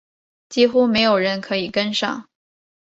[0.49, 2.27] 几乎没有人可以跟上